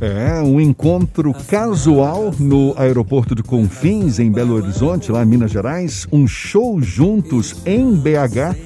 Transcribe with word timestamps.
É, 0.00 0.40
um 0.42 0.60
encontro 0.60 1.32
casual 1.48 2.34
no 2.38 2.74
aeroporto 2.76 3.34
de 3.34 3.42
Confins, 3.42 4.18
em 4.18 4.30
Belo 4.30 4.54
Horizonte, 4.54 5.10
lá 5.10 5.22
em 5.22 5.26
Minas 5.26 5.50
Gerais, 5.50 6.06
um 6.12 6.26
show 6.26 6.80
juntos 6.80 7.56
em 7.64 7.94
BH 7.94 8.56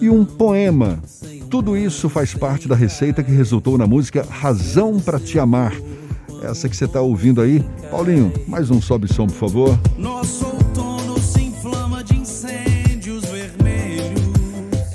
e 0.00 0.08
um 0.08 0.24
poema. 0.24 0.98
Tudo 1.50 1.76
isso 1.76 2.08
faz 2.08 2.34
parte 2.34 2.68
da 2.68 2.76
receita 2.76 3.22
que 3.22 3.32
resultou 3.32 3.76
na 3.76 3.86
música 3.86 4.26
Razão 4.28 5.00
para 5.00 5.18
Te 5.18 5.38
Amar. 5.38 5.74
Essa 6.42 6.68
que 6.68 6.76
você 6.76 6.84
está 6.84 7.00
ouvindo 7.00 7.40
aí. 7.40 7.64
Paulinho, 7.90 8.32
mais 8.46 8.70
um 8.70 8.80
sobe 8.80 9.12
som, 9.12 9.26
por 9.26 9.34
favor. 9.34 9.80
Nosso 9.96 10.47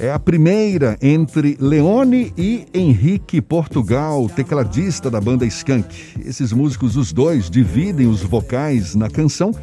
É 0.04 0.12
a 0.12 0.20
primeira 0.20 0.98
entre 1.02 1.56
Leone 1.62 2.34
e 2.38 2.66
Henrique 2.74 3.40
Portugal, 3.42 4.28
tecladista 4.28 5.10
da 5.10 5.22
banda 5.22 5.46
Skank. 5.46 6.20
Esses 6.26 6.52
músicos, 6.52 6.98
os 6.98 7.14
dois, 7.14 7.50
dividem 7.50 8.06
os 8.06 8.22
vocais 8.22 8.96
na 8.96 9.10
canção, 9.10 9.56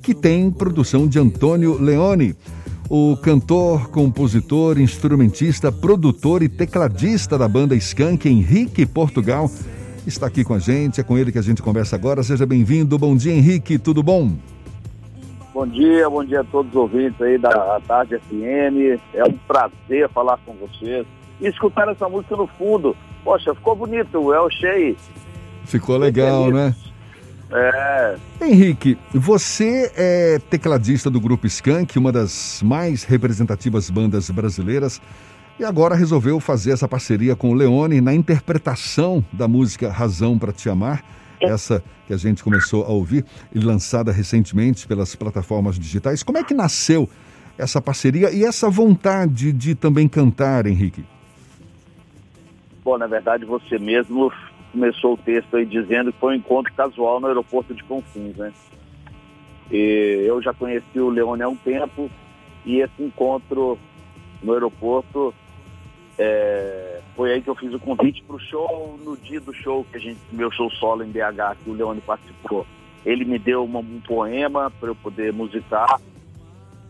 que 0.00 0.14
tem 0.14 0.52
produção 0.52 1.08
de 1.08 1.18
Antônio 1.18 1.82
Leone. 1.82 2.36
O 2.88 3.16
cantor, 3.16 3.88
compositor, 3.88 4.78
instrumentista, 4.78 5.72
produtor 5.72 6.44
e 6.44 6.48
tecladista 6.48 7.36
da 7.36 7.48
banda 7.48 7.74
Skank, 7.74 8.28
Henrique 8.28 8.86
Portugal, 8.86 9.50
está 10.06 10.28
aqui 10.28 10.44
com 10.44 10.54
a 10.54 10.60
gente. 10.60 11.00
É 11.00 11.02
com 11.02 11.18
ele 11.18 11.32
que 11.32 11.38
a 11.40 11.42
gente 11.42 11.60
conversa 11.60 11.96
agora. 11.96 12.22
Seja 12.22 12.46
bem-vindo. 12.46 12.96
Bom 12.96 13.16
dia, 13.16 13.34
Henrique. 13.34 13.80
Tudo 13.80 14.00
bom? 14.00 14.30
Bom 15.52 15.66
dia, 15.66 16.08
bom 16.08 16.24
dia 16.24 16.40
a 16.40 16.44
todos 16.44 16.70
os 16.70 16.76
ouvintes 16.76 17.20
aí 17.20 17.38
da 17.38 17.80
Tarde 17.86 18.18
FM. 18.18 19.00
É 19.14 19.24
um 19.24 19.32
prazer 19.46 20.08
falar 20.10 20.38
com 20.44 20.54
vocês 20.54 21.06
e 21.40 21.46
escutar 21.46 21.88
essa 21.88 22.08
música 22.08 22.36
no 22.36 22.46
fundo. 22.46 22.96
Poxa, 23.24 23.54
ficou 23.54 23.74
bonito, 23.74 24.18
o 24.18 24.32
El 24.32 24.50
Shea. 24.50 24.94
Ficou 25.64 25.96
legal, 25.96 26.50
né? 26.50 26.74
É, 27.50 28.16
Henrique, 28.42 28.98
você 29.12 29.90
é 29.96 30.38
tecladista 30.50 31.10
do 31.10 31.18
grupo 31.18 31.46
Skank, 31.46 31.98
uma 31.98 32.12
das 32.12 32.62
mais 32.62 33.04
representativas 33.04 33.88
bandas 33.88 34.28
brasileiras, 34.28 35.00
e 35.58 35.64
agora 35.64 35.94
resolveu 35.94 36.38
fazer 36.40 36.72
essa 36.72 36.86
parceria 36.86 37.34
com 37.34 37.50
o 37.50 37.54
Leone 37.54 38.02
na 38.02 38.12
interpretação 38.12 39.24
da 39.32 39.48
música 39.48 39.90
Razão 39.90 40.38
para 40.38 40.52
Te 40.52 40.68
Amar, 40.68 41.02
essa 41.40 41.82
que 42.06 42.12
a 42.12 42.16
gente 42.16 42.42
começou 42.42 42.84
a 42.84 42.88
ouvir 42.88 43.24
e 43.54 43.58
lançada 43.58 44.12
recentemente 44.12 44.86
pelas 44.86 45.14
plataformas 45.14 45.78
digitais. 45.78 46.22
Como 46.22 46.38
é 46.38 46.44
que 46.44 46.54
nasceu 46.54 47.08
essa 47.56 47.80
parceria 47.80 48.30
e 48.30 48.44
essa 48.44 48.70
vontade 48.70 49.52
de 49.52 49.74
também 49.74 50.08
cantar, 50.08 50.66
Henrique? 50.66 51.04
bom, 52.88 52.96
na 52.96 53.06
verdade 53.06 53.44
você 53.44 53.78
mesmo 53.78 54.32
começou 54.72 55.12
o 55.12 55.18
texto 55.18 55.54
aí 55.58 55.66
dizendo 55.66 56.10
que 56.10 56.18
foi 56.18 56.32
um 56.32 56.38
encontro 56.38 56.72
casual 56.72 57.20
no 57.20 57.26
aeroporto 57.26 57.74
de 57.74 57.84
Confins, 57.84 58.34
né? 58.34 58.50
E 59.70 60.24
eu 60.26 60.40
já 60.40 60.54
conheci 60.54 60.98
o 60.98 61.10
Leone 61.10 61.42
há 61.42 61.48
um 61.50 61.56
tempo 61.56 62.10
e 62.64 62.80
esse 62.80 63.02
encontro 63.02 63.78
no 64.42 64.54
aeroporto 64.54 65.34
é, 66.18 67.00
foi 67.14 67.32
aí 67.32 67.40
que 67.42 67.48
eu 67.48 67.54
fiz 67.54 67.72
o 67.72 67.78
convite 67.78 68.22
para 68.24 68.36
o 68.36 68.40
show, 68.40 68.98
no 69.04 69.16
dia 69.16 69.40
do 69.40 69.52
show, 69.54 69.84
que 69.90 69.96
a 69.96 70.00
gente, 70.00 70.18
meu 70.32 70.50
show 70.50 70.70
solo 70.72 71.04
em 71.04 71.10
BH, 71.10 71.56
que 71.62 71.70
o 71.70 71.74
Leone 71.74 72.00
participou. 72.00 72.66
Ele 73.06 73.24
me 73.24 73.38
deu 73.38 73.64
uma- 73.64 73.78
um 73.80 74.00
poema 74.06 74.70
para 74.80 74.88
eu 74.90 74.94
poder 74.94 75.32
musicar 75.32 76.00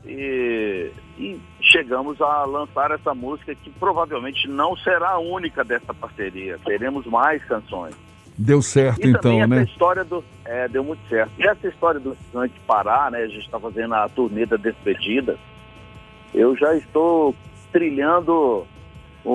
e, 0.07 0.91
e 1.19 1.39
chegamos 1.61 2.21
a 2.21 2.45
lançar 2.45 2.91
essa 2.91 3.15
música 3.15 3.55
que 3.55 3.71
provavelmente 3.71 4.49
não 4.49 4.77
será 4.77 5.11
a 5.13 5.19
única 5.19 5.63
dessa 5.63 5.93
parceria. 5.93 6.59
Teremos 6.65 7.05
mais 7.07 7.45
canções. 7.45 7.95
Deu 8.37 8.63
certo 8.63 9.05
E 9.05 9.11
então, 9.11 9.47
né? 9.49 9.65
história 9.65 10.05
do. 10.05 10.25
É, 10.45 10.69
deu 10.69 10.85
muito 10.85 11.07
certo. 11.09 11.33
E 11.39 11.47
essa 11.47 11.67
história 11.69 11.99
do 12.01 12.13
Skunk 12.27 12.55
parar, 12.67 13.11
né? 13.11 13.19
A 13.19 13.27
gente 13.27 13.45
está 13.45 13.59
fazendo 13.59 13.95
a 13.95 14.09
turnê 14.09 14.47
da 14.47 14.57
despedida. 14.57 15.37
Eu 16.33 16.57
já 16.57 16.75
estou 16.77 17.35
trilhando 17.73 18.65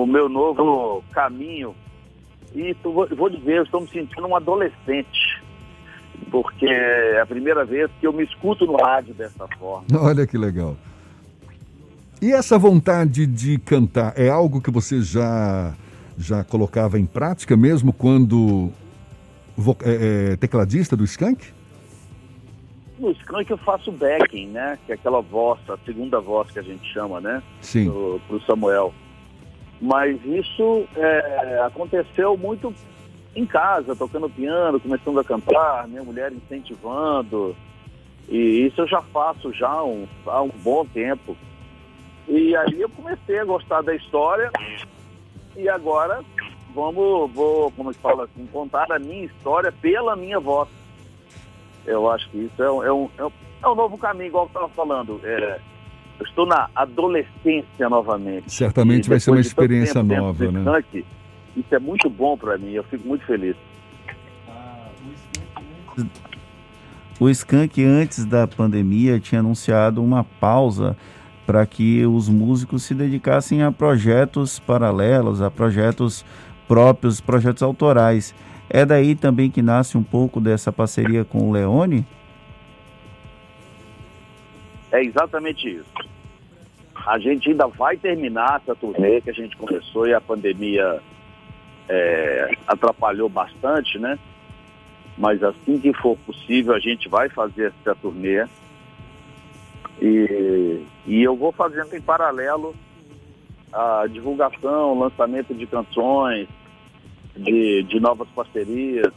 o 0.02 0.06
meu 0.06 0.28
novo 0.28 1.04
caminho. 1.12 1.74
E 2.54 2.74
tu- 2.82 2.92
vou, 2.92 3.28
dizer, 3.28 3.58
eu 3.58 3.62
estou 3.62 3.80
me 3.80 3.88
sentindo 3.88 4.26
um 4.26 4.34
adolescente. 4.36 5.42
Porque 6.30 6.66
é 6.66 7.20
a 7.20 7.26
primeira 7.26 7.64
vez 7.64 7.90
que 8.00 8.06
eu 8.06 8.12
me 8.12 8.24
escuto 8.24 8.66
no 8.66 8.76
rádio 8.76 9.14
dessa 9.14 9.46
forma. 9.58 9.86
Olha 10.00 10.26
que 10.26 10.36
legal. 10.36 10.76
E 12.20 12.32
essa 12.32 12.58
vontade 12.58 13.26
de 13.26 13.58
cantar 13.58 14.14
é 14.16 14.28
algo 14.28 14.60
que 14.60 14.70
você 14.70 15.00
já 15.02 15.74
já 16.16 16.44
colocava 16.44 16.96
em 16.98 17.04
prática 17.06 17.56
mesmo 17.56 17.92
quando 17.92 18.70
é, 19.82 20.32
é, 20.32 20.36
tecladista 20.36 20.96
do 20.96 21.02
Skank? 21.04 21.44
No 23.00 23.10
Skunk 23.10 23.50
eu 23.50 23.58
faço 23.58 23.90
backing, 23.90 24.46
né? 24.50 24.78
Que 24.86 24.92
é 24.92 24.94
aquela 24.94 25.20
voz, 25.20 25.58
a 25.68 25.76
segunda 25.84 26.20
voz 26.20 26.50
que 26.52 26.60
a 26.60 26.62
gente 26.62 26.86
chama, 26.92 27.20
né? 27.20 27.42
Sim. 27.60 27.90
pro, 27.90 28.20
pro 28.28 28.40
Samuel. 28.46 28.94
Mas 29.80 30.18
isso 30.24 30.86
é, 30.96 31.60
aconteceu 31.66 32.36
muito 32.36 32.74
em 33.34 33.44
casa, 33.44 33.96
tocando 33.96 34.30
piano, 34.30 34.80
começando 34.80 35.18
a 35.18 35.24
cantar, 35.24 35.88
minha 35.88 36.02
mulher 36.02 36.32
incentivando. 36.32 37.54
E 38.28 38.66
isso 38.66 38.80
eu 38.80 38.86
já 38.86 39.02
faço 39.02 39.52
já 39.52 39.68
há 39.68 39.84
um, 39.84 40.06
há 40.26 40.42
um 40.42 40.50
bom 40.62 40.84
tempo. 40.86 41.36
E 42.28 42.56
aí 42.56 42.80
eu 42.80 42.88
comecei 42.88 43.38
a 43.38 43.44
gostar 43.44 43.82
da 43.82 43.94
história 43.94 44.50
e 45.56 45.68
agora 45.68 46.24
vamos, 46.74 47.30
vou, 47.32 47.70
como 47.72 47.92
se 47.92 47.98
fala 47.98 48.24
assim, 48.24 48.46
contar 48.46 48.90
a 48.90 48.98
minha 48.98 49.24
história 49.24 49.70
pela 49.70 50.16
minha 50.16 50.40
voz. 50.40 50.68
Eu 51.86 52.10
acho 52.10 52.28
que 52.30 52.38
isso 52.38 52.62
é 52.62 52.70
um, 52.70 52.82
é 52.82 52.92
um, 52.92 53.10
é 53.18 53.24
um, 53.26 53.32
é 53.62 53.74
novo 53.74 53.98
caminho, 53.98 54.28
igual 54.28 54.44
eu 54.44 54.48
estava 54.48 54.68
falando. 54.68 55.20
É, 55.22 55.60
eu 56.18 56.26
estou 56.26 56.46
na 56.46 56.68
adolescência 56.74 57.88
novamente. 57.88 58.52
Certamente 58.52 59.06
E 59.06 59.08
vai 59.08 59.20
ser 59.20 59.30
uma 59.30 59.40
experiência 59.40 60.02
tempo 60.02 60.14
nova, 60.14 60.50
né? 60.50 60.60
Skank, 60.60 61.04
Isso 61.56 61.74
é 61.74 61.78
muito 61.78 62.08
bom 62.08 62.36
para 62.36 62.56
mim, 62.58 62.72
eu 62.72 62.84
fico 62.84 63.06
muito 63.06 63.24
feliz. 63.24 63.56
O 67.20 67.28
Skank, 67.28 67.82
antes 67.84 68.24
da 68.24 68.46
pandemia, 68.46 69.20
tinha 69.20 69.40
anunciado 69.40 70.02
uma 70.02 70.24
pausa 70.24 70.96
para 71.46 71.64
que 71.66 72.04
os 72.06 72.28
músicos 72.28 72.82
se 72.82 72.94
dedicassem 72.94 73.62
a 73.62 73.70
projetos 73.70 74.58
paralelos, 74.58 75.40
a 75.40 75.50
projetos 75.50 76.24
próprios, 76.66 77.20
projetos 77.20 77.62
autorais. 77.62 78.34
É 78.68 78.84
daí 78.84 79.14
também 79.14 79.50
que 79.50 79.62
nasce 79.62 79.96
um 79.96 80.02
pouco 80.02 80.40
dessa 80.40 80.72
parceria 80.72 81.24
com 81.24 81.48
o 81.48 81.52
Leone? 81.52 82.04
É 84.94 85.02
exatamente 85.02 85.68
isso. 85.68 85.92
A 86.94 87.18
gente 87.18 87.50
ainda 87.50 87.66
vai 87.66 87.96
terminar 87.96 88.62
essa 88.62 88.76
turnê 88.76 89.20
que 89.20 89.28
a 89.28 89.32
gente 89.32 89.56
começou 89.56 90.06
e 90.06 90.14
a 90.14 90.20
pandemia 90.20 91.02
é, 91.88 92.52
atrapalhou 92.64 93.28
bastante, 93.28 93.98
né? 93.98 94.16
Mas 95.18 95.42
assim 95.42 95.80
que 95.80 95.92
for 95.94 96.16
possível, 96.18 96.72
a 96.74 96.78
gente 96.78 97.08
vai 97.08 97.28
fazer 97.28 97.72
essa 97.80 97.96
turnê. 97.96 98.46
E, 100.00 100.84
e 101.04 101.22
eu 101.24 101.34
vou 101.34 101.50
fazendo 101.50 101.92
em 101.96 102.00
paralelo 102.00 102.72
a 103.72 104.06
divulgação, 104.06 104.96
lançamento 104.96 105.52
de 105.52 105.66
canções, 105.66 106.46
de, 107.36 107.82
de 107.82 107.98
novas 107.98 108.28
parcerias. 108.28 109.12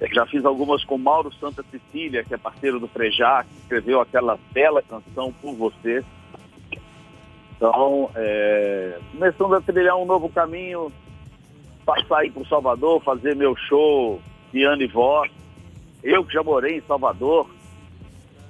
Eu 0.00 0.08
já 0.12 0.26
fiz 0.26 0.44
algumas 0.44 0.84
com 0.84 0.98
Mauro 0.98 1.32
Santa 1.34 1.64
Cecília, 1.70 2.22
que 2.22 2.34
é 2.34 2.36
parceiro 2.36 2.78
do 2.78 2.86
Frejá, 2.88 3.44
que 3.44 3.56
escreveu 3.60 4.00
aquela 4.00 4.38
bela 4.52 4.82
canção 4.82 5.32
Por 5.40 5.54
Você. 5.54 6.04
Então, 7.56 8.10
é, 8.14 8.98
começando 9.12 9.54
a 9.54 9.60
trilhar 9.62 9.96
um 9.96 10.04
novo 10.04 10.28
caminho, 10.28 10.92
passar 11.86 12.18
aí 12.18 12.30
por 12.30 12.46
Salvador, 12.46 13.02
fazer 13.02 13.34
meu 13.34 13.56
show 13.56 14.20
piano 14.52 14.82
e 14.82 14.86
voz. 14.86 15.30
Eu 16.02 16.24
que 16.24 16.34
já 16.34 16.42
morei 16.42 16.78
em 16.78 16.82
Salvador. 16.82 17.48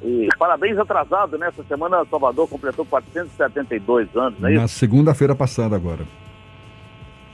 E 0.02 0.28
parabéns 0.38 0.76
atrasado, 0.76 1.38
né? 1.38 1.48
Essa 1.48 1.64
semana 1.64 2.04
Salvador 2.10 2.48
completou 2.48 2.84
472 2.84 4.14
anos, 4.14 4.38
não 4.38 4.48
é 4.48 4.54
Na 4.54 4.68
segunda-feira 4.68 5.34
passada 5.34 5.74
agora. 5.74 6.04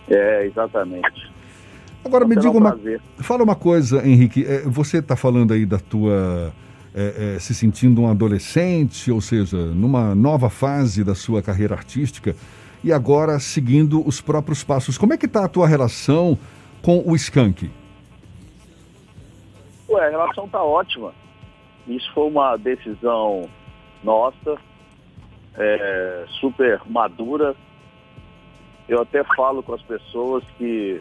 É, 0.09 0.45
exatamente. 0.45 1.33
Agora 2.05 2.27
me 2.27 2.35
diga 2.37 2.51
um 2.51 2.59
uma, 2.59 2.79
fala 3.19 3.43
uma 3.43 3.55
coisa, 3.55 4.07
Henrique. 4.07 4.45
É, 4.45 4.63
Você 4.63 4.99
está 4.99 5.17
falando 5.17 5.53
aí 5.53 5.65
da 5.65 5.79
tua 5.79 6.53
é, 6.95 7.37
é, 7.37 7.39
se 7.39 7.55
sentindo 7.55 8.03
um 8.03 8.09
adolescente, 8.09 9.11
ou 9.11 9.21
seja, 9.21 9.57
numa 9.57 10.15
nova 10.15 10.51
fase 10.51 11.03
da 11.03 11.15
sua 11.15 11.43
carreira 11.43 11.75
artística 11.75 12.37
e 12.85 12.93
agora 12.93 13.39
seguindo 13.39 14.07
os 14.07 14.21
próprios 14.21 14.65
passos. 14.65 14.99
Como 14.99 15.13
é 15.13 15.17
que 15.17 15.27
está 15.27 15.45
a 15.45 15.49
tua 15.49 15.67
relação 15.67 16.37
com 16.83 17.03
o 17.07 17.15
Skank? 17.15 17.71
Ué, 19.89 20.07
a 20.07 20.11
relação 20.11 20.49
tá 20.49 20.63
ótima. 20.63 21.15
Isso 21.87 22.11
foi 22.13 22.29
uma 22.29 22.57
decisão 22.57 23.49
nossa, 24.03 24.59
é, 25.57 26.25
super 26.41 26.81
madura. 26.87 27.55
Eu 28.89 29.03
até 29.03 29.23
falo 29.37 29.63
com 29.63 29.75
as 29.75 29.83
pessoas 29.83 30.45
que 30.59 31.01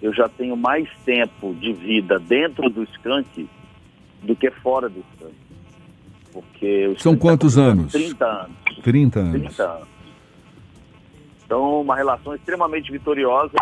eu 0.00 0.12
já 0.12 0.28
tenho 0.28 0.56
mais 0.56 0.88
tempo 1.04 1.54
de 1.54 1.72
vida 1.72 2.18
dentro 2.18 2.68
do 2.68 2.82
skunk 2.84 3.48
do 4.22 4.36
que 4.36 4.50
fora 4.50 4.88
do 4.88 5.04
skunk. 5.14 5.34
Porque 6.32 6.94
São 6.98 7.14
tá 7.14 7.22
quantos 7.22 7.56
anos? 7.56 7.92
30 7.92 8.24
anos. 8.24 8.56
30 8.82 9.20
anos. 9.20 9.32
30 9.32 9.62
anos. 9.62 9.88
Então, 11.44 11.80
uma 11.80 11.96
relação 11.96 12.34
extremamente 12.34 12.90
vitoriosa 12.90 13.56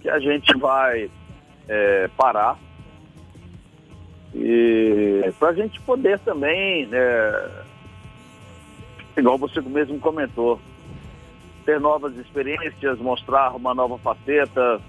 que 0.00 0.08
a 0.08 0.18
gente 0.18 0.56
vai 0.58 1.08
é, 1.68 2.08
parar 2.16 2.58
e 4.34 5.32
para 5.38 5.50
a 5.50 5.54
gente 5.54 5.80
poder 5.82 6.18
também, 6.18 6.86
né, 6.86 6.98
igual 9.16 9.38
você 9.38 9.60
mesmo 9.60 9.98
comentou, 10.00 10.60
ter 11.64 11.80
novas 11.80 12.16
experiências, 12.16 12.98
mostrar 12.98 13.54
uma 13.54 13.72
nova 13.74 13.96
faceta. 13.98 14.80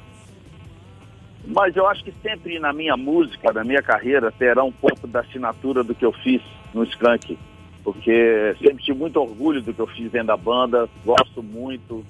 Mas 1.48 1.76
eu 1.76 1.88
acho 1.88 2.04
que 2.04 2.14
sempre 2.24 2.60
na 2.60 2.74
minha 2.74 2.98
música, 2.98 3.54
na 3.54 3.64
minha 3.64 3.82
carreira, 3.82 4.32
terá 4.32 4.64
um 4.64 4.72
pouco 4.72 5.08
da 5.08 5.20
assinatura 5.20 5.84
do 5.84 5.94
que 5.94 6.06
eu 6.06 6.12
fiz 6.12 6.42
no 6.74 6.84
Skank. 6.84 7.38
Porque 7.84 8.56
sempre 8.60 8.84
tive 8.84 8.98
muito 8.98 9.22
orgulho 9.22 9.62
do 9.62 9.74
que 9.74 9.80
eu 9.80 9.88
fiz 9.88 10.12
dentro 10.12 10.28
da 10.28 10.38
banda, 10.38 10.90
gosto 11.06 11.44
muito. 11.44 12.04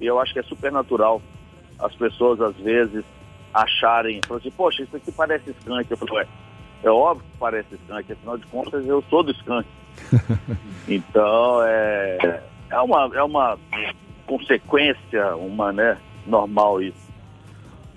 E 0.00 0.06
eu 0.06 0.18
acho 0.18 0.32
que 0.32 0.38
é 0.38 0.42
super 0.42 0.72
natural 0.72 1.20
as 1.78 1.94
pessoas, 1.94 2.40
às 2.40 2.56
vezes, 2.56 3.04
acharem, 3.52 4.20
falam 4.26 4.40
assim, 4.40 4.50
poxa, 4.50 4.82
isso 4.82 4.96
aqui 4.96 5.12
parece 5.12 5.50
Skank. 5.50 5.90
Eu 5.90 5.96
falo, 5.96 6.14
ué, 6.14 6.26
é 6.82 6.90
óbvio 6.90 7.26
que 7.30 7.38
parece 7.38 7.74
Skank, 7.74 8.12
afinal 8.12 8.38
de 8.38 8.46
contas 8.46 8.86
eu 8.86 9.02
sou 9.10 9.22
do 9.22 9.32
Skank. 9.32 9.68
então, 10.88 11.62
é, 11.64 12.42
é, 12.70 12.80
uma, 12.80 13.10
é 13.14 13.22
uma 13.22 13.58
consequência, 14.26 15.36
uma, 15.36 15.72
né, 15.72 15.98
normal 16.26 16.82
isso. 16.82 17.03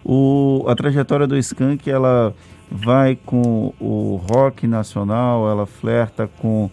O, 0.09 0.63
a 0.69 0.73
trajetória 0.73 1.27
do 1.27 1.37
Skank, 1.37 1.89
ela 1.91 2.33
vai 2.71 3.17
com 3.25 3.73
o 3.77 4.15
rock 4.31 4.65
nacional, 4.65 5.49
ela 5.49 5.65
flerta 5.65 6.29
com 6.37 6.69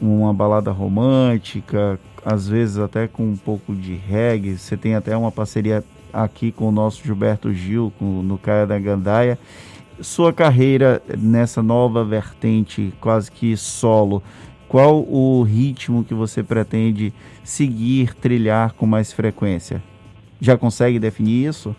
uma 0.00 0.32
balada 0.32 0.70
romântica, 0.70 2.00
às 2.24 2.48
vezes 2.48 2.78
até 2.78 3.06
com 3.06 3.24
um 3.24 3.36
pouco 3.36 3.74
de 3.74 3.94
reggae. 3.94 4.56
Você 4.56 4.74
tem 4.74 4.94
até 4.94 5.14
uma 5.14 5.30
parceria 5.30 5.84
aqui 6.10 6.50
com 6.50 6.66
o 6.66 6.72
nosso 6.72 7.04
Gilberto 7.04 7.52
Gil, 7.52 7.92
com, 7.98 8.22
no 8.22 8.38
Caia 8.38 8.66
da 8.66 8.78
Gandaia. 8.78 9.38
Sua 10.00 10.32
carreira 10.32 11.02
nessa 11.18 11.62
nova 11.62 12.02
vertente, 12.02 12.94
quase 13.02 13.30
que 13.30 13.54
solo, 13.54 14.22
qual 14.66 15.02
o 15.02 15.42
ritmo 15.42 16.02
que 16.02 16.14
você 16.14 16.42
pretende 16.42 17.12
seguir, 17.44 18.14
trilhar 18.14 18.72
com 18.72 18.86
mais 18.86 19.12
frequência? 19.12 19.82
Já 20.40 20.56
consegue 20.56 20.98
definir 20.98 21.48
isso? 21.48 21.76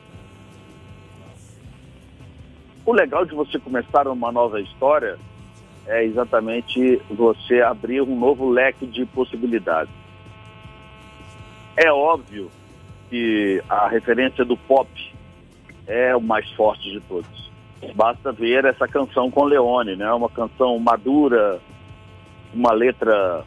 O 2.90 2.92
legal 2.92 3.24
de 3.24 3.36
você 3.36 3.60
começar 3.60 4.08
uma 4.08 4.32
nova 4.32 4.60
história 4.60 5.20
é 5.86 6.04
exatamente 6.04 7.00
você 7.08 7.62
abrir 7.62 8.02
um 8.02 8.18
novo 8.18 8.50
leque 8.50 8.88
de 8.88 9.06
possibilidades. 9.06 9.94
É 11.78 11.92
óbvio 11.92 12.50
que 13.08 13.62
a 13.70 13.88
referência 13.88 14.44
do 14.44 14.58
pop 14.58 14.90
é 15.86 16.16
o 16.16 16.20
mais 16.20 16.50
forte 16.54 16.90
de 16.90 17.00
todos. 17.02 17.52
Basta 17.94 18.32
ver 18.32 18.66
essa 18.66 18.88
canção 18.88 19.30
com 19.30 19.44
Leone, 19.44 19.96
né? 19.96 20.12
Uma 20.12 20.28
canção 20.28 20.80
madura, 20.80 21.60
uma 22.52 22.72
letra 22.72 23.46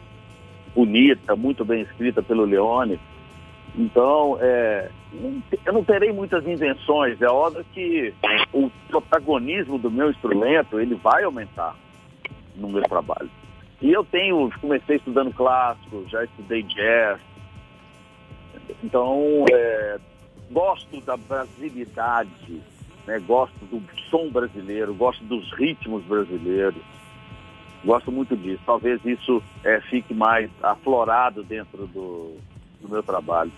bonita, 0.73 1.35
muito 1.35 1.65
bem 1.65 1.81
escrita 1.81 2.23
pelo 2.23 2.45
Leone. 2.45 2.97
Então, 3.75 4.37
é, 4.39 4.89
eu 5.65 5.73
não 5.73 5.83
terei 5.83 6.11
muitas 6.11 6.45
invenções. 6.47 7.21
É 7.21 7.27
óbvio 7.27 7.65
que 7.73 8.13
o 8.51 8.69
protagonismo 8.87 9.77
do 9.77 9.91
meu 9.91 10.09
instrumento 10.09 10.79
ele 10.79 10.95
vai 10.95 11.23
aumentar 11.23 11.75
no 12.55 12.69
meu 12.69 12.81
trabalho. 12.83 13.29
E 13.81 13.91
eu 13.91 14.03
tenho, 14.03 14.49
comecei 14.59 14.95
estudando 14.95 15.33
clássico, 15.33 16.05
já 16.07 16.23
estudei 16.23 16.63
jazz. 16.63 17.19
Então, 18.83 19.45
é, 19.51 19.99
gosto 20.51 21.01
da 21.01 21.17
brasilidade, 21.17 22.61
né? 23.05 23.19
gosto 23.19 23.65
do 23.65 23.81
som 24.09 24.29
brasileiro, 24.29 24.93
gosto 24.93 25.23
dos 25.25 25.51
ritmos 25.53 26.03
brasileiros. 26.03 26.81
Gosto 27.83 28.09
muito 28.11 28.35
disso. 28.37 28.61
Talvez 28.65 29.03
isso 29.05 29.43
é, 29.63 29.81
fique 29.81 30.13
mais 30.13 30.49
aflorado 30.61 31.43
dentro 31.43 31.85
do, 31.87 32.37
do 32.81 32.89
meu 32.89 33.03
trabalho. 33.03 33.51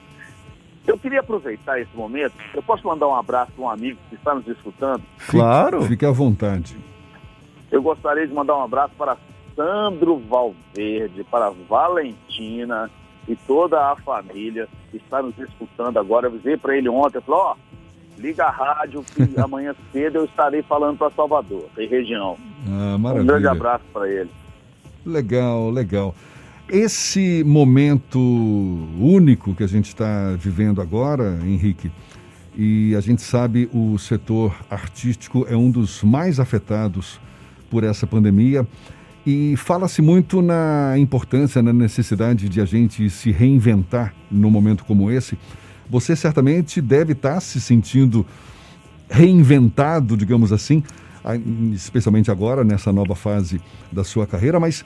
Eu 0.87 0.97
queria 0.97 1.19
aproveitar 1.21 1.79
esse 1.79 1.95
momento. 1.95 2.33
Eu 2.53 2.61
posso 2.61 2.85
mandar 2.87 3.07
um 3.07 3.15
abraço 3.15 3.51
para 3.53 3.63
um 3.65 3.69
amigo 3.69 3.97
que 4.09 4.15
está 4.15 4.35
nos 4.35 4.47
escutando? 4.47 5.01
Claro. 5.27 5.81
Fique 5.83 6.05
à 6.05 6.11
vontade. 6.11 6.77
Eu 7.71 7.81
gostaria 7.81 8.27
de 8.27 8.33
mandar 8.33 8.55
um 8.57 8.63
abraço 8.63 8.93
para 8.97 9.17
Sandro 9.55 10.17
Valverde, 10.29 11.23
para 11.29 11.49
Valentina 11.67 12.89
e 13.27 13.35
toda 13.35 13.91
a 13.91 13.95
família 13.95 14.67
que 14.91 14.97
está 14.97 15.21
nos 15.21 15.37
escutando 15.39 15.97
agora. 15.97 16.27
Eu 16.27 16.31
avisei 16.33 16.57
para 16.57 16.77
ele 16.77 16.87
ontem, 16.89 17.17
eu 17.17 17.21
falei, 17.23 17.41
ó, 17.41 17.55
liga 18.19 18.45
a 18.45 18.51
rádio 18.51 19.03
que 19.03 19.27
amanhã 19.41 19.73
cedo 19.91 20.17
eu 20.17 20.25
estarei 20.25 20.61
falando 20.61 20.97
para 20.97 21.09
Salvador 21.11 21.65
e 21.77 21.85
região. 21.87 22.37
Ah, 22.67 22.95
Um 22.95 22.97
maravilha. 22.99 23.25
grande 23.33 23.47
abraço 23.47 23.83
para 23.91 24.07
ele. 24.09 24.29
Legal, 25.05 25.69
legal. 25.71 26.13
Esse 26.67 27.43
momento 27.43 28.19
único 28.99 29.53
que 29.53 29.63
a 29.63 29.67
gente 29.67 29.89
está 29.89 30.35
vivendo 30.35 30.81
agora, 30.81 31.39
Henrique, 31.45 31.91
e 32.57 32.95
a 32.95 33.01
gente 33.01 33.21
sabe 33.21 33.69
o 33.71 33.99
setor 33.99 34.55
artístico 34.67 35.45
é 35.47 35.55
um 35.55 35.69
dos 35.69 36.01
mais 36.01 36.39
afetados 36.39 37.19
por 37.69 37.83
essa 37.83 38.07
pandemia. 38.07 38.67
E 39.23 39.55
fala-se 39.57 40.01
muito 40.01 40.41
na 40.41 40.95
importância, 40.97 41.61
na 41.61 41.71
necessidade 41.71 42.49
de 42.49 42.59
a 42.59 42.65
gente 42.65 43.11
se 43.11 43.31
reinventar 43.31 44.13
num 44.31 44.49
momento 44.49 44.85
como 44.85 45.11
esse. 45.11 45.37
Você 45.87 46.15
certamente 46.15 46.81
deve 46.81 47.13
estar 47.13 47.39
se 47.41 47.61
sentindo 47.61 48.25
reinventado, 49.07 50.17
digamos 50.17 50.51
assim, 50.51 50.81
especialmente 51.73 52.31
agora, 52.31 52.63
nessa 52.63 52.91
nova 52.91 53.15
fase 53.15 53.61
da 53.91 54.03
sua 54.03 54.25
carreira, 54.25 54.59
mas 54.59 54.83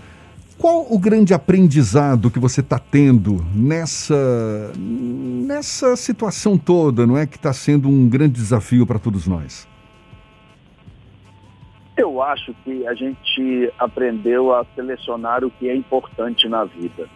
qual 0.60 0.86
o 0.90 1.00
grande 1.00 1.34
aprendizado 1.34 2.30
que 2.30 2.38
você 2.38 2.60
está 2.60 2.78
tendo 2.78 3.38
nessa, 3.56 4.74
nessa 4.78 5.96
situação 5.96 6.58
toda, 6.58 7.08
não 7.08 7.18
é? 7.18 7.26
Que 7.26 7.38
está 7.38 7.54
sendo 7.54 7.88
um 7.88 8.10
grande 8.10 8.34
desafio 8.34 8.86
para 8.86 9.00
todos 9.00 9.26
nós. 9.26 9.66
Eu 11.96 12.22
acho 12.22 12.54
que 12.66 12.86
a 12.86 12.94
gente 12.94 13.72
aprendeu 13.80 14.54
a 14.54 14.66
selecionar 14.76 15.46
o 15.46 15.52
que 15.52 15.70
é 15.70 15.76
importante 15.76 16.50
na 16.50 16.66
vida. 16.66 17.08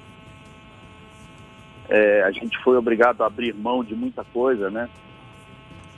É, 1.90 2.24
a 2.24 2.32
gente 2.32 2.58
foi 2.64 2.78
obrigado 2.78 3.24
a 3.24 3.28
abrir 3.28 3.54
mão 3.54 3.84
de 3.84 3.94
muita 3.94 4.24
coisa, 4.24 4.72
né? 4.72 4.90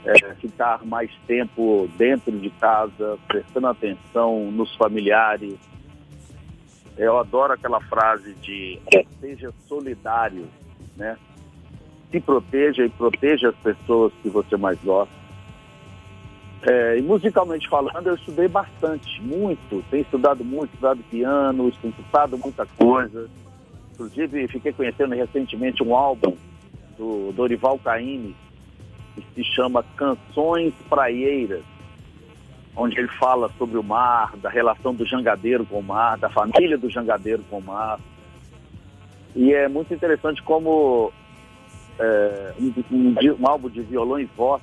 É, 0.04 0.34
ficar 0.34 0.84
mais 0.84 1.10
tempo 1.28 1.88
dentro 1.96 2.36
de 2.38 2.50
casa, 2.50 3.18
prestando 3.28 3.68
atenção 3.68 4.50
nos 4.50 4.74
familiares. 4.74 5.54
Eu 6.96 7.18
adoro 7.18 7.52
aquela 7.52 7.80
frase 7.80 8.34
de 8.34 8.80
seja 9.20 9.52
solidário, 9.68 10.46
né? 10.96 11.18
Se 12.10 12.20
proteja 12.20 12.84
e 12.84 12.88
proteja 12.88 13.50
as 13.50 13.56
pessoas 13.56 14.12
que 14.22 14.30
você 14.30 14.56
mais 14.56 14.78
gosta. 14.82 15.14
É, 16.62 16.98
e 16.98 17.02
musicalmente 17.02 17.68
falando, 17.68 18.08
eu 18.08 18.14
estudei 18.14 18.48
bastante, 18.48 19.20
muito. 19.20 19.84
Tenho 19.90 20.02
estudado 20.02 20.42
muito, 20.42 20.72
estudado 20.72 21.02
piano, 21.10 21.68
escutado 21.68 22.38
muita 22.38 22.64
coisa. 22.66 23.28
Inclusive, 23.92 24.48
fiquei 24.48 24.72
conhecendo 24.72 25.14
recentemente 25.14 25.82
um 25.82 25.94
álbum 25.94 26.36
do 26.96 27.32
Dorival 27.32 27.78
Caymmi, 27.78 28.34
que 29.14 29.24
se 29.34 29.44
chama 29.54 29.84
Canções 29.96 30.74
Praieiras, 30.88 31.62
onde 32.76 32.98
ele 32.98 33.08
fala 33.08 33.50
sobre 33.56 33.78
o 33.78 33.82
mar, 33.82 34.36
da 34.36 34.50
relação 34.50 34.94
do 34.94 35.06
jangadeiro 35.06 35.64
com 35.64 35.78
o 35.78 35.82
mar, 35.82 36.18
da 36.18 36.28
família 36.28 36.76
do 36.76 36.90
jangadeiro 36.90 37.42
com 37.48 37.58
o 37.58 37.62
mar. 37.62 37.98
E 39.34 39.52
é 39.52 39.66
muito 39.66 39.92
interessante 39.94 40.42
como 40.42 41.10
é, 41.98 42.54
um, 42.60 42.72
um, 42.94 43.14
um 43.40 43.48
álbum 43.48 43.70
de 43.70 43.80
violão 43.80 44.20
e 44.20 44.26
voz 44.26 44.62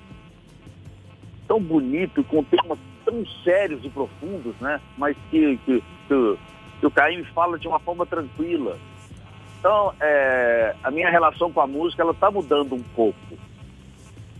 tão 1.48 1.60
bonito, 1.60 2.24
com 2.24 2.44
temas 2.44 2.80
tão 3.04 3.26
sérios 3.44 3.84
e 3.84 3.90
profundos, 3.90 4.56
né? 4.62 4.80
Mas 4.98 5.18
que, 5.30 5.58
que, 5.58 5.84
que, 6.08 6.38
que 6.80 6.86
o 6.86 6.92
Caim 6.92 7.24
fala 7.26 7.60
de 7.60 7.68
uma 7.68 7.80
forma 7.80 8.06
tranquila. 8.06 8.78
Então, 9.60 9.94
é, 10.00 10.76
a 10.84 10.92
minha 10.92 11.10
relação 11.10 11.52
com 11.52 11.62
a 11.62 11.68
música, 11.68 12.02
ela 12.02 12.12
está 12.12 12.32
mudando 12.32 12.76
um 12.76 12.84
pouco. 12.96 13.20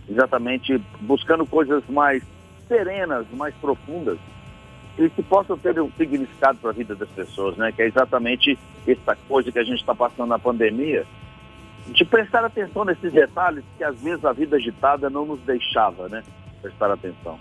Exatamente, 0.08 0.78
buscando 1.00 1.46
coisas 1.46 1.82
mais 1.88 2.22
serenas, 2.66 3.26
mais 3.32 3.54
profundas, 3.56 4.18
e 4.98 5.08
que 5.10 5.22
possam 5.22 5.58
ter 5.58 5.78
um 5.80 5.90
significado 5.92 6.58
para 6.58 6.70
a 6.70 6.72
vida 6.72 6.94
das 6.94 7.08
pessoas, 7.10 7.56
né? 7.56 7.72
Que 7.72 7.82
é 7.82 7.86
exatamente 7.86 8.58
essa 8.86 9.16
coisa 9.28 9.50
que 9.50 9.58
a 9.58 9.64
gente 9.64 9.80
está 9.80 9.94
passando 9.94 10.28
na 10.28 10.38
pandemia, 10.38 11.04
de 11.86 12.04
prestar 12.04 12.44
atenção 12.44 12.84
nesses 12.84 13.12
detalhes 13.12 13.64
que 13.76 13.84
às 13.84 14.00
vezes 14.00 14.24
a 14.24 14.32
vida 14.32 14.56
agitada 14.56 15.10
não 15.10 15.26
nos 15.26 15.40
deixava, 15.40 16.08
né? 16.08 16.22
prestar 16.64 16.90
atenção. 16.90 17.38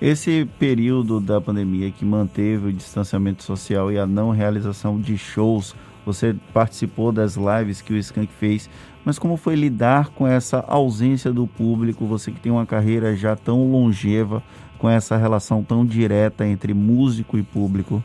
Esse 0.00 0.44
período 0.58 1.20
da 1.20 1.40
pandemia 1.40 1.92
que 1.92 2.04
manteve 2.04 2.68
o 2.68 2.72
distanciamento 2.72 3.44
social 3.44 3.92
e 3.92 3.98
a 3.98 4.06
não 4.06 4.30
realização 4.30 5.00
de 5.00 5.16
shows, 5.16 5.76
você 6.04 6.34
participou 6.52 7.12
das 7.12 7.36
lives 7.36 7.80
que 7.80 7.92
o 7.92 7.96
Skank 7.96 8.32
fez, 8.32 8.68
mas 9.04 9.18
como 9.18 9.36
foi 9.36 9.54
lidar 9.54 10.10
com 10.10 10.26
essa 10.26 10.60
ausência 10.60 11.32
do 11.32 11.46
público? 11.46 12.06
Você 12.06 12.30
que 12.30 12.40
tem 12.40 12.52
uma 12.52 12.66
carreira 12.66 13.16
já 13.16 13.34
tão 13.34 13.70
longeva, 13.70 14.42
com 14.78 14.90
essa 14.90 15.16
relação 15.16 15.62
tão 15.62 15.86
direta 15.86 16.44
entre 16.44 16.74
músico 16.74 17.38
e 17.38 17.42
público? 17.42 18.02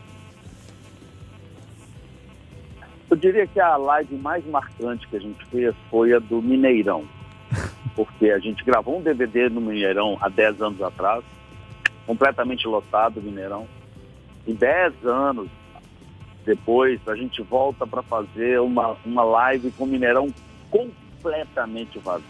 Eu 3.10 3.16
diria 3.16 3.46
que 3.46 3.58
a 3.58 3.76
live 3.76 4.14
mais 4.16 4.46
marcante 4.46 5.08
que 5.08 5.16
a 5.16 5.20
gente 5.20 5.44
fez 5.46 5.74
foi 5.90 6.12
a 6.12 6.18
do 6.18 6.40
Mineirão. 6.40 7.04
Porque 7.96 8.30
a 8.30 8.38
gente 8.38 8.64
gravou 8.64 8.98
um 8.98 9.02
DVD 9.02 9.48
no 9.48 9.60
Mineirão 9.60 10.16
há 10.20 10.28
10 10.28 10.62
anos 10.62 10.80
atrás, 10.80 11.24
completamente 12.06 12.66
lotado 12.68 13.18
o 13.18 13.22
Mineirão. 13.22 13.66
E 14.46 14.52
10 14.52 15.04
anos 15.04 15.48
depois, 16.44 17.00
a 17.08 17.16
gente 17.16 17.42
volta 17.42 17.86
para 17.86 18.02
fazer 18.02 18.60
uma, 18.60 18.96
uma 19.04 19.24
live 19.24 19.70
com 19.72 19.84
o 19.84 19.86
Mineirão 19.86 20.32
completamente 20.70 21.98
vazio. 21.98 22.24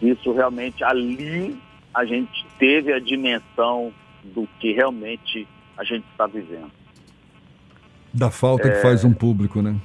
Isso 0.00 0.32
realmente, 0.32 0.84
ali, 0.84 1.58
a 1.94 2.04
gente 2.04 2.46
teve 2.58 2.92
a 2.92 2.98
dimensão 2.98 3.92
do 4.22 4.46
que 4.60 4.72
realmente 4.72 5.46
a 5.76 5.84
gente 5.84 6.04
está 6.10 6.26
vivendo. 6.26 6.70
Da 8.12 8.30
falta 8.30 8.68
é... 8.68 8.70
que 8.72 8.82
faz 8.82 9.04
um 9.04 9.12
público, 9.12 9.62
né? 9.62 9.76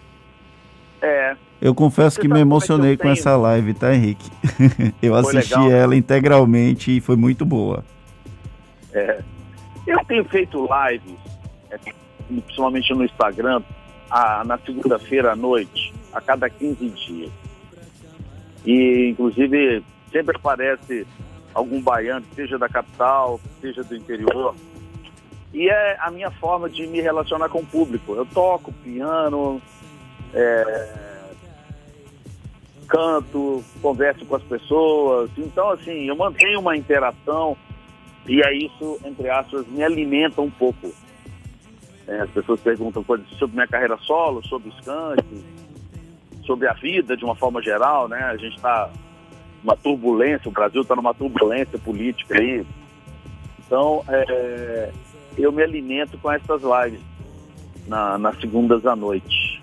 É. 1.02 1.36
Eu 1.62 1.76
confesso 1.76 2.16
Você 2.16 2.22
que 2.22 2.28
me 2.28 2.40
é 2.40 2.42
emocionei 2.42 2.98
com 2.98 3.10
essa 3.10 3.36
live, 3.36 3.74
tá, 3.74 3.94
Henrique? 3.94 4.30
eu 5.02 5.14
foi 5.24 5.38
assisti 5.38 5.56
legal, 5.56 5.72
ela 5.72 5.92
né? 5.92 5.98
integralmente 5.98 6.98
e 6.98 7.02
foi 7.02 7.16
muito 7.16 7.46
boa. 7.46 7.84
É. 8.94 9.22
Eu 9.88 10.04
tenho 10.06 10.24
feito 10.26 10.68
lives, 10.68 11.18
é, 11.70 11.78
principalmente 12.28 12.94
no 12.94 13.04
Instagram, 13.04 13.62
a, 14.12 14.44
na 14.44 14.58
segunda-feira 14.58 15.32
à 15.32 15.36
noite, 15.36 15.94
a 16.12 16.20
cada 16.20 16.50
15 16.50 16.90
dias. 16.90 17.32
E, 18.66 19.10
inclusive, 19.10 19.84
sempre 20.12 20.36
aparece 20.36 21.08
algum 21.54 21.82
baiano, 21.82 22.26
seja 22.36 22.58
da 22.58 22.68
capital, 22.68 23.40
seja 23.62 23.84
do 23.84 23.96
interior. 23.96 24.54
E 25.54 25.70
é 25.70 25.98
a 26.00 26.12
minha 26.12 26.30
forma 26.32 26.70
de 26.70 26.86
me 26.88 27.02
relacionar 27.02 27.50
com 27.50 27.60
o 27.60 27.66
público. 27.66 28.14
Eu 28.14 28.26
toco 28.26 28.72
piano, 28.84 29.62
é, 30.34 31.22
canto, 32.88 33.64
converso 33.82 34.26
com 34.26 34.36
as 34.36 34.44
pessoas. 34.44 35.32
Então, 35.38 35.72
assim, 35.72 36.08
eu 36.08 36.16
mantenho 36.16 36.60
uma 36.60 36.76
interação 36.76 37.58
e 38.28 38.42
é 38.42 38.54
isso, 38.54 39.00
entre 39.04 39.30
aspas, 39.30 39.66
me 39.68 39.84
alimenta 39.84 40.42
um 40.42 40.52
pouco. 40.52 40.94
É, 42.08 42.22
as 42.22 42.30
pessoas 42.32 42.60
perguntam 42.60 43.04
coisas 43.04 43.28
sobre 43.38 43.56
minha 43.56 43.68
carreira 43.68 43.98
solo, 44.02 44.46
sobre 44.48 44.70
o 44.70 44.74
Skank, 44.80 45.44
sobre 46.46 46.68
a 46.68 46.74
vida 46.74 47.16
de 47.16 47.24
uma 47.24 47.36
forma 47.36 47.62
geral, 47.62 48.08
né? 48.08 48.18
A 48.24 48.38
gente 48.38 48.56
está 48.56 48.90
numa 49.64 49.76
turbulência, 49.76 50.50
o 50.50 50.52
Brasil 50.52 50.82
está 50.82 50.96
numa 50.96 51.14
turbulência 51.14 51.78
política 51.78 52.38
aí. 52.38 52.66
Então, 53.66 54.04
é, 54.08 54.92
eu 55.38 55.52
me 55.52 55.64
alimento 55.64 56.18
com 56.18 56.32
essas 56.32 56.62
lives 56.62 57.02
na, 57.88 58.18
nas 58.18 58.40
segundas 58.40 58.86
à 58.86 58.96
noite. 58.96 59.62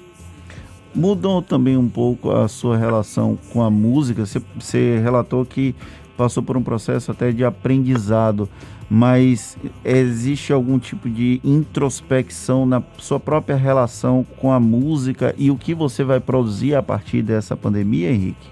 Mudou 0.95 1.43
também 1.43 1.77
um 1.77 1.89
pouco 1.89 2.31
a 2.31 2.49
sua 2.49 2.77
relação 2.77 3.39
com 3.53 3.63
a 3.63 3.71
música? 3.71 4.25
Você 4.25 4.99
relatou 4.99 5.45
que 5.45 5.75
passou 6.19 6.43
por 6.43 6.57
um 6.57 6.63
processo 6.63 7.13
até 7.13 7.31
de 7.31 7.45
aprendizado, 7.45 8.49
mas 8.91 9.57
existe 9.85 10.53
algum 10.53 10.77
tipo 10.77 11.09
de 11.09 11.41
introspecção 11.45 12.67
na 12.67 12.83
sua 12.99 13.21
própria 13.21 13.55
relação 13.55 14.27
com 14.37 14.51
a 14.51 14.59
música 14.59 15.33
e 15.39 15.49
o 15.49 15.57
que 15.57 15.73
você 15.73 16.03
vai 16.03 16.19
produzir 16.19 16.75
a 16.75 16.83
partir 16.83 17.23
dessa 17.23 17.57
pandemia, 17.57 18.11
Henrique? 18.11 18.49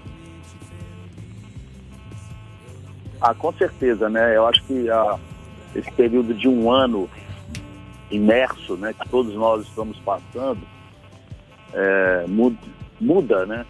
Ah, 3.19 3.33
com 3.33 3.51
certeza, 3.51 4.07
né? 4.07 4.37
Eu 4.37 4.47
acho 4.47 4.63
que 4.63 4.89
ah, 4.89 5.19
esse 5.75 5.91
período 5.91 6.33
de 6.33 6.47
um 6.47 6.71
ano 6.71 7.09
imerso, 8.09 8.77
né, 8.77 8.93
que 8.93 9.09
todos 9.09 9.33
nós 9.35 9.67
estamos 9.67 9.99
passando, 9.99 10.61
é, 11.73 12.25
muda, 12.25 12.57
muda, 13.01 13.45
né? 13.45 13.65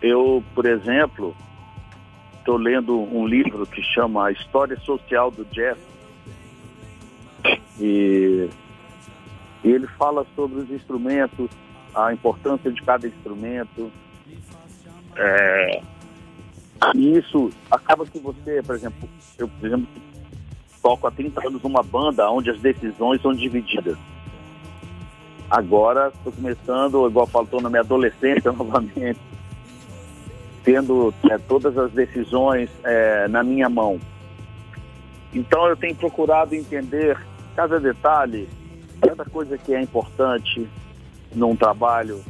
Eu, 0.00 0.42
por 0.54 0.64
exemplo, 0.64 1.36
estou 2.38 2.56
lendo 2.56 2.98
um 2.98 3.26
livro 3.26 3.66
que 3.66 3.82
chama 3.82 4.26
A 4.26 4.32
História 4.32 4.78
Social 4.80 5.30
do 5.30 5.44
Jazz. 5.46 5.78
E, 7.80 8.48
e 9.62 9.70
ele 9.70 9.86
fala 9.86 10.26
sobre 10.34 10.60
os 10.60 10.70
instrumentos, 10.70 11.50
a 11.94 12.12
importância 12.12 12.70
de 12.70 12.82
cada 12.82 13.06
instrumento. 13.06 13.90
É, 15.16 15.82
e 16.94 17.18
isso 17.18 17.50
acaba 17.70 18.06
que 18.06 18.18
você, 18.18 18.62
por 18.62 18.74
exemplo, 18.74 19.08
eu, 19.38 19.48
por 19.48 19.66
exemplo, 19.66 19.88
toco 20.82 21.06
há 21.06 21.10
30 21.10 21.46
anos 21.46 21.62
numa 21.62 21.82
banda 21.82 22.30
onde 22.30 22.50
as 22.50 22.60
decisões 22.60 23.20
são 23.20 23.34
divididas. 23.34 23.98
Agora 25.50 26.12
estou 26.14 26.32
começando, 26.32 27.08
igual 27.08 27.26
faltou 27.26 27.60
na 27.60 27.68
minha 27.68 27.80
adolescência 27.80 28.52
novamente, 28.52 29.18
tendo 30.64 31.12
é, 31.30 31.38
todas 31.38 31.76
as 31.76 31.90
decisões 31.92 32.70
é, 32.84 33.28
na 33.28 33.42
minha 33.42 33.68
mão. 33.68 34.00
Então 35.32 35.66
eu 35.66 35.76
tenho 35.76 35.94
procurado 35.94 36.54
entender 36.54 37.18
cada 37.54 37.78
detalhe, 37.78 38.48
cada 39.00 39.24
coisa 39.24 39.58
que 39.58 39.74
é 39.74 39.80
importante 39.80 40.68
num 41.34 41.54
trabalho, 41.54 42.22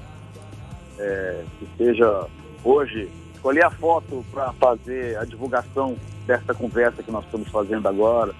é, 0.98 1.44
que 1.58 1.68
seja 1.76 2.26
hoje, 2.64 3.08
escolher 3.34 3.64
a 3.64 3.70
foto 3.70 4.24
para 4.32 4.52
fazer 4.54 5.16
a 5.16 5.24
divulgação 5.24 5.96
dessa 6.26 6.52
conversa 6.52 7.02
que 7.02 7.10
nós 7.10 7.24
estamos 7.24 7.48
fazendo 7.48 7.86
agora. 7.86 8.34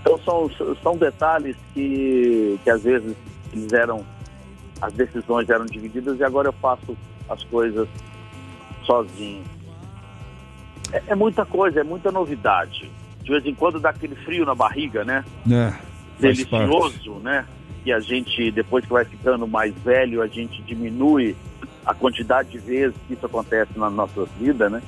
Então 0.00 0.18
são, 0.18 0.50
são 0.82 0.96
detalhes 0.96 1.56
que, 1.72 2.58
que 2.62 2.70
às 2.70 2.82
vezes 2.82 3.16
fizeram, 3.50 4.04
as 4.80 4.92
decisões 4.92 5.48
eram 5.48 5.64
divididas 5.64 6.18
e 6.18 6.24
agora 6.24 6.48
eu 6.48 6.52
faço 6.52 6.96
as 7.28 7.42
coisas 7.44 7.88
sozinho. 8.84 9.44
É, 10.92 11.02
é, 11.08 11.14
muita 11.14 11.44
coisa, 11.44 11.80
é 11.80 11.84
muita 11.84 12.10
novidade. 12.10 12.90
De 13.22 13.30
vez 13.30 13.46
em 13.46 13.54
quando 13.54 13.80
dá 13.80 13.90
aquele 13.90 14.16
frio 14.16 14.44
na 14.44 14.54
barriga, 14.54 15.04
né? 15.04 15.24
É, 15.50 15.72
Delicioso, 16.18 17.14
né? 17.20 17.46
E 17.84 17.92
a 17.92 17.98
gente, 18.00 18.50
depois 18.50 18.84
que 18.84 18.92
vai 18.92 19.04
ficando 19.04 19.46
mais 19.46 19.74
velho, 19.82 20.22
a 20.22 20.26
gente 20.26 20.62
diminui 20.62 21.36
a 21.84 21.94
quantidade 21.94 22.50
de 22.50 22.58
vezes 22.58 22.96
que 23.06 23.14
isso 23.14 23.26
acontece 23.26 23.76
na 23.76 23.90
nossa 23.90 24.24
vida, 24.38 24.70
né? 24.70 24.82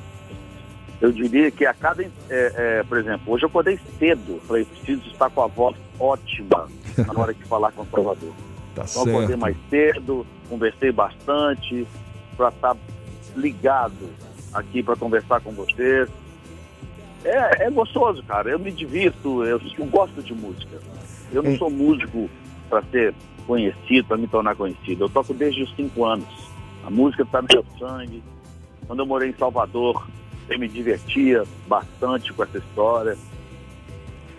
Eu 1.01 1.11
diria 1.11 1.51
que 1.51 1.67
a 1.67 1.75
cada, 1.75 2.03
é, 2.03 2.09
é, 2.31 2.83
por 2.85 2.99
exemplo, 2.99 3.33
hoje 3.33 3.45
eu 3.45 3.49
acordei 3.49 3.79
cedo, 3.99 4.41
falei, 4.47 4.65
preciso 4.65 5.03
estar 5.09 5.29
com 5.29 5.43
a 5.43 5.47
voz 5.47 5.77
ótima 5.99 6.69
na 6.97 7.21
hora 7.21 7.35
de 7.35 7.45
falar 7.45 7.73
com 7.73 7.83
o 7.83 7.87
Salvador. 7.87 8.33
Tá 8.75 8.83
então 8.83 8.87
certo. 8.87 9.09
acordei 9.09 9.37
mais 9.37 9.57
cedo, 9.69 10.27
conversei 10.49 10.93
bastante, 10.93 11.87
para 12.37 12.49
estar 12.49 12.77
ligado 13.37 14.11
aqui 14.53 14.83
para 14.83 14.97
conversar 14.97 15.41
com 15.41 15.53
vocês. 15.53 16.09
É, 17.25 17.65
é 17.65 17.71
gostoso, 17.71 18.23
cara. 18.25 18.51
Eu 18.51 18.59
me 18.59 18.71
divirto, 18.71 19.45
eu, 19.45 19.61
eu 19.79 19.87
gosto 19.87 20.23
de 20.23 20.35
música. 20.35 20.79
Eu 21.33 21.43
não 21.43 21.57
sou 21.57 21.71
músico 21.71 22.29
para 22.69 22.83
ser 22.85 23.15
conhecido, 23.47 24.07
para 24.07 24.17
me 24.17 24.27
tornar 24.27 24.55
conhecido. 24.55 25.05
Eu 25.05 25.09
toco 25.09 25.33
desde 25.33 25.63
os 25.63 25.75
cinco 25.75 26.05
anos. 26.05 26.29
A 26.85 26.91
música 26.91 27.23
está 27.23 27.41
no 27.41 27.49
meu 27.51 27.65
sangue. 27.79 28.23
Quando 28.87 29.01
eu 29.01 29.07
morei 29.07 29.31
em 29.31 29.35
Salvador, 29.35 30.07
eu 30.49 30.59
me 30.59 30.69
divertia 30.69 31.45
bastante 31.67 32.33
com 32.33 32.43
essa 32.43 32.59
história. 32.59 33.17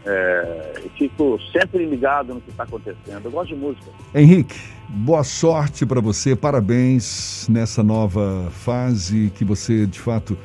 É, 0.06 0.82
fico 0.98 1.40
sempre 1.52 1.86
ligado 1.86 2.34
no 2.34 2.42
que 2.42 2.52
está 2.52 2.64
acontecendo. 2.64 3.26
Eu 3.26 3.32
gosto 3.32 3.56
de 3.56 3.56
música. 3.56 3.88
Henrique, 4.14 4.56
boa 4.88 5.24
sorte 5.24 5.86
para 5.86 6.00
você, 6.00 6.36
parabéns 6.36 7.48
nessa 7.50 7.82
nova 7.82 8.50
fase, 8.52 9.32
que 9.36 9.44
você 9.44 9.88
de 9.88 10.00
fato 10.00 10.38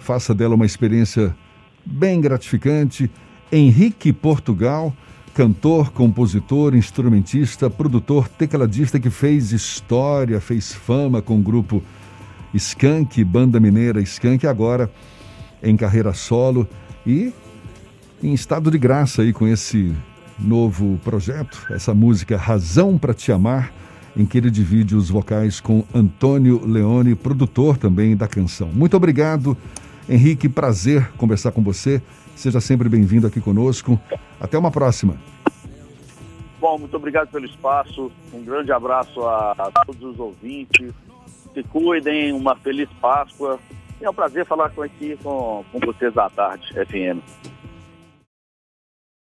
faça 0.00 0.34
dela 0.34 0.56
uma 0.56 0.66
experiência 0.66 1.34
bem 1.84 2.20
gratificante. 2.20 3.10
Henrique 3.52 4.12
Portugal, 4.12 4.92
cantor, 5.32 5.92
compositor, 5.92 6.74
instrumentista, 6.74 7.70
produtor, 7.70 8.28
tecladista 8.28 8.98
que 8.98 9.10
fez 9.10 9.52
história, 9.52 10.40
fez 10.40 10.72
fama 10.72 11.22
com 11.22 11.36
o 11.36 11.42
grupo 11.42 11.82
Skank, 12.52 13.22
banda 13.22 13.60
mineira 13.60 14.00
Skank, 14.00 14.46
agora 14.46 14.90
em 15.62 15.76
carreira 15.76 16.12
solo 16.12 16.66
e 17.06 17.32
em 18.22 18.32
estado 18.32 18.70
de 18.70 18.78
graça 18.78 19.22
aí 19.22 19.32
com 19.32 19.46
esse 19.46 19.94
novo 20.38 20.98
projeto, 21.04 21.66
essa 21.70 21.94
música 21.94 22.36
Razão 22.36 22.98
para 22.98 23.14
Te 23.14 23.32
Amar, 23.32 23.72
em 24.16 24.26
que 24.26 24.38
ele 24.38 24.50
divide 24.50 24.96
os 24.96 25.08
vocais 25.08 25.60
com 25.60 25.84
Antônio 25.94 26.64
Leone, 26.66 27.14
produtor 27.14 27.76
também 27.76 28.16
da 28.16 28.26
canção. 28.26 28.68
Muito 28.68 28.96
obrigado, 28.96 29.56
Henrique, 30.08 30.48
prazer 30.48 31.10
conversar 31.12 31.52
com 31.52 31.62
você. 31.62 32.02
Seja 32.34 32.60
sempre 32.60 32.88
bem-vindo 32.88 33.26
aqui 33.26 33.40
conosco. 33.40 34.00
Até 34.40 34.56
uma 34.58 34.70
próxima. 34.70 35.16
Bom, 36.60 36.78
muito 36.78 36.96
obrigado 36.96 37.30
pelo 37.30 37.44
espaço. 37.44 38.10
Um 38.32 38.42
grande 38.42 38.72
abraço 38.72 39.20
a, 39.22 39.70
todos 39.86 40.02
os 40.02 40.18
ouvintes. 40.18 40.92
Se 41.54 41.62
cuidem, 41.64 42.32
uma 42.32 42.56
feliz 42.56 42.88
Páscoa. 43.00 43.58
É 44.00 44.08
um 44.08 44.14
prazer 44.14 44.46
falar 44.46 44.70
com 44.70 44.82
aqui 44.82 45.16
com, 45.22 45.64
com 45.72 45.78
vocês 45.80 46.16
à 46.16 46.30
tarde, 46.30 46.66
FM. 46.74 47.22